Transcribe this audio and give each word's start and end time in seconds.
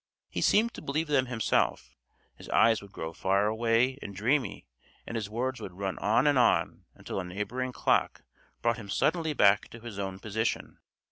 He 0.31 0.41
seemed 0.41 0.73
to 0.73 0.81
believe 0.81 1.05
them 1.09 1.27
himself; 1.27 1.95
his 2.35 2.49
eyes 2.49 2.81
would 2.81 2.91
grow 2.91 3.13
far 3.13 3.45
away 3.45 3.99
and 4.01 4.15
dreamy 4.15 4.65
and 5.05 5.15
his 5.15 5.29
words 5.29 5.61
would 5.61 5.73
run 5.77 5.99
on 5.99 6.25
and 6.25 6.39
on 6.39 6.85
until 6.95 7.19
a 7.19 7.23
neighboring 7.23 7.71
clock 7.71 8.23
brought 8.63 8.77
him 8.77 8.89
suddenly 8.89 9.33
back 9.33 9.67
to 9.69 9.79
his 9.79 9.99
own 9.99 10.17
position. 10.17 10.79